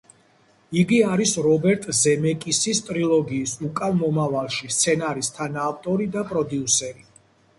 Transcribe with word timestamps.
იგი 0.83 0.97
არის 1.15 1.33
რობერტ 1.47 1.83
ზემეკისის 1.97 2.79
ტრილოგიის 2.87 3.53
„უკან 3.69 3.99
მომავალში“ 3.99 4.71
სცენარის 4.77 5.31
თანაავტორი 5.35 6.11
და 6.19 6.25
პროდიუსერი. 6.33 7.07